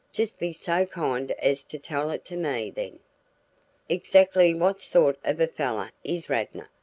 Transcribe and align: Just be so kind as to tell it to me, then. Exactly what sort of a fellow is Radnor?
Just 0.11 0.39
be 0.39 0.51
so 0.51 0.87
kind 0.87 1.29
as 1.33 1.63
to 1.65 1.77
tell 1.77 2.09
it 2.09 2.25
to 2.25 2.35
me, 2.35 2.71
then. 2.71 2.97
Exactly 3.87 4.51
what 4.51 4.81
sort 4.81 5.19
of 5.23 5.39
a 5.39 5.45
fellow 5.47 5.89
is 6.03 6.27
Radnor? 6.27 6.71